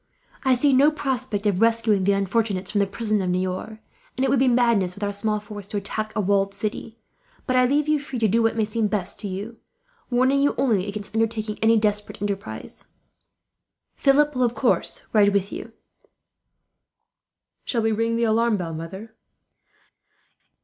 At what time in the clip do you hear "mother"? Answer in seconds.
18.73-19.13